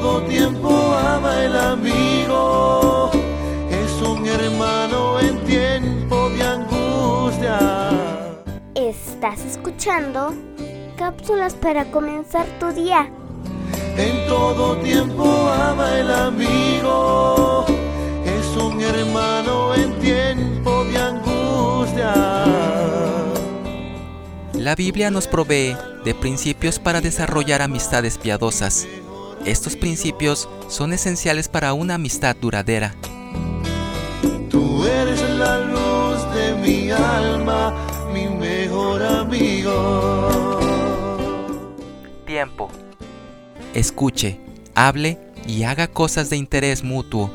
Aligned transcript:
todo 0.00 0.20
tiempo 0.24 0.68
ama 0.94 1.42
el 1.42 1.56
amigo. 1.56 3.10
Es 3.70 3.92
un 4.06 4.26
hermano 4.26 5.18
en 5.20 5.42
tiempo 5.44 6.28
de 6.30 6.42
angustia. 6.42 7.58
Estás 8.74 9.40
escuchando 9.44 10.34
cápsulas 10.98 11.54
para 11.54 11.90
comenzar 11.90 12.46
tu 12.60 12.72
día. 12.72 13.10
En 13.96 14.26
todo 14.26 14.76
tiempo 14.78 15.24
ama 15.24 15.98
el 15.98 16.10
amigo. 16.10 17.64
Es 18.24 18.62
un 18.62 18.78
hermano 18.82 19.74
en 19.74 19.98
tiempo 19.98 20.84
de 20.84 20.98
angustia. 20.98 22.12
La 24.52 24.74
Biblia 24.74 25.10
nos 25.10 25.26
provee 25.26 25.74
de 26.04 26.14
principios 26.14 26.78
para 26.78 27.00
desarrollar 27.00 27.62
amistades 27.62 28.18
piadosas. 28.18 28.86
Estos 29.46 29.76
principios 29.76 30.48
son 30.66 30.92
esenciales 30.92 31.48
para 31.48 31.72
una 31.72 31.94
amistad 31.94 32.34
duradera. 32.34 32.96
Tú 34.50 34.84
eres 34.84 35.22
la 35.38 35.60
luz 35.60 36.34
de 36.34 36.56
mi 36.56 36.90
alma, 36.90 37.72
mi 38.12 38.26
mejor 38.26 39.04
amigo. 39.04 40.58
Tiempo. 42.26 42.68
Escuche, 43.72 44.40
hable 44.74 45.16
y 45.46 45.62
haga 45.62 45.86
cosas 45.86 46.28
de 46.28 46.36
interés 46.38 46.82
mutuo. 46.82 47.30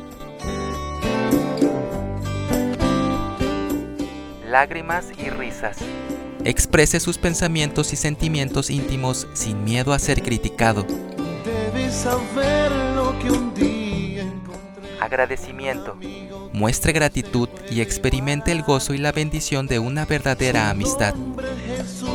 Lágrimas 4.50 5.06
y 5.18 5.30
risas. 5.30 5.78
Exprese 6.44 7.00
sus 7.00 7.16
pensamientos 7.16 7.94
y 7.94 7.96
sentimientos 7.96 8.68
íntimos 8.68 9.26
sin 9.32 9.64
miedo 9.64 9.94
a 9.94 9.98
ser 9.98 10.22
criticado. 10.22 10.84
Saber 11.92 12.72
lo 12.96 13.16
que 13.18 13.30
un 13.30 13.52
día 13.54 14.22
encontré. 14.22 14.98
Agradecimiento. 14.98 15.96
Muestre 16.52 16.92
gratitud 16.92 17.50
y 17.70 17.82
experimente 17.82 18.50
el 18.50 18.62
gozo 18.62 18.94
y 18.94 18.98
la 18.98 19.12
bendición 19.12 19.66
de 19.66 19.78
una 19.78 20.06
verdadera 20.06 20.70
amistad. 20.70 21.14
Hombre 21.14 21.48
Jesús, 21.66 22.08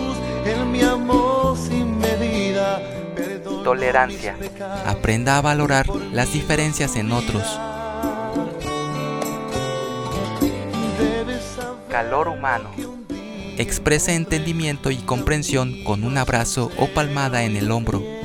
Él 0.45 0.65
me 0.65 0.83
amó 0.83 1.55
sin 1.55 1.99
medida. 1.99 2.81
Perdonó 3.15 3.61
Tolerancia. 3.61 4.35
Aprenda 4.85 5.37
a 5.37 5.41
valorar 5.41 5.87
las 6.11 6.33
diferencias 6.33 6.95
en 6.95 7.11
otros. 7.11 7.43
Calor 11.89 12.29
humano. 12.29 12.71
Exprese 13.59 14.15
entendimiento 14.15 14.89
y 14.89 14.97
comprensión 14.97 15.83
con 15.83 16.03
un 16.03 16.17
abrazo 16.17 16.71
o 16.77 16.87
palmada 16.87 17.43
en 17.43 17.55
el 17.55 17.71
hombro. 17.71 18.16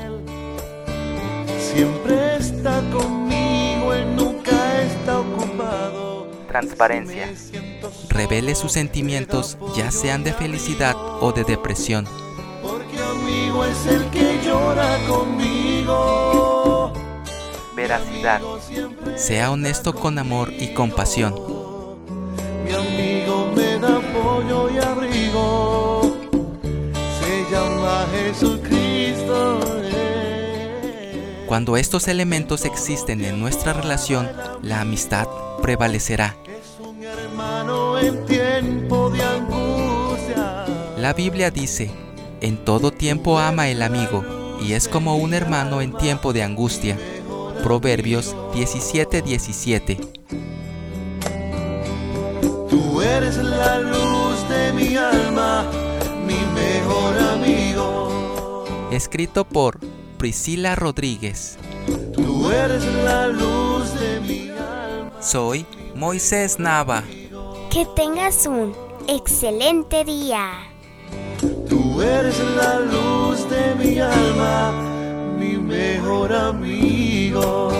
Siempre 1.74 2.36
está 2.36 2.80
conmigo, 2.90 3.94
Él 3.94 4.16
nunca 4.16 4.82
está 4.82 5.20
ocupado. 5.20 6.26
Transparencia. 6.48 7.32
Revele 8.10 8.54
sus 8.54 8.72
sentimientos, 8.72 9.56
ya 9.74 9.90
sean 9.90 10.22
de 10.22 10.32
felicidad 10.32 10.94
o 10.96 11.32
de 11.32 11.44
depresión. 11.44 12.06
Porque 12.62 12.98
amigo 12.98 13.64
es 13.64 13.86
el 13.86 14.04
que 14.10 14.40
llora 14.44 14.98
conmigo. 15.08 16.92
Veracidad. 17.74 18.40
Sea 19.16 19.50
honesto 19.50 19.94
con 19.94 20.18
amor 20.18 20.52
y 20.52 20.74
compasión. 20.74 21.34
mi 22.64 22.72
amigo 22.72 23.50
me 23.56 23.78
da 23.78 23.96
apoyo 23.96 24.70
y 24.70 24.78
abrigo. 24.78 26.02
Se 27.18 27.50
llama 27.50 28.06
Jesucristo. 28.12 29.61
Cuando 31.52 31.76
estos 31.76 32.08
elementos 32.08 32.64
existen 32.64 33.22
en 33.22 33.38
nuestra 33.38 33.74
relación, 33.74 34.26
la 34.62 34.80
amistad 34.80 35.28
prevalecerá. 35.60 36.34
La 40.96 41.12
Biblia 41.12 41.50
dice, 41.50 41.90
en 42.40 42.64
todo 42.64 42.90
tiempo 42.90 43.38
ama 43.38 43.68
el 43.68 43.82
amigo, 43.82 44.24
y 44.62 44.72
es 44.72 44.88
como 44.88 45.18
un 45.18 45.34
hermano 45.34 45.82
en 45.82 45.92
tiempo 45.92 46.32
de 46.32 46.42
angustia. 46.42 46.96
Proverbios 47.62 48.34
17:17. 48.54 49.98
Tú 52.70 53.02
eres 53.02 53.36
la 53.36 53.78
luz 53.78 54.48
de 54.48 54.72
mi 54.72 54.96
alma, 54.96 55.66
mi 56.26 56.38
mejor 56.54 57.18
amigo. 57.18 58.64
Escrito 58.90 59.44
por 59.44 59.91
Priscila 60.22 60.76
Rodríguez. 60.76 61.58
Tú 62.14 62.48
eres 62.48 62.84
la 63.04 63.26
luz 63.26 63.92
de 63.98 64.20
mi 64.20 64.50
alma. 64.50 65.20
Soy 65.20 65.66
Moisés 65.96 66.60
Nava. 66.60 67.02
Que 67.72 67.84
tengas 67.96 68.46
un 68.46 68.72
excelente 69.08 70.04
día. 70.04 70.52
Tú 71.68 72.00
eres 72.00 72.38
la 72.56 72.78
luz 72.78 73.50
de 73.50 73.74
mi 73.74 73.98
alma, 73.98 74.70
mi 75.40 75.56
mejor 75.56 76.32
amigo. 76.32 77.71